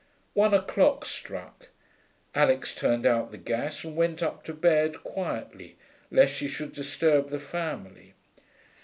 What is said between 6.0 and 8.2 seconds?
lest she should disturb the family.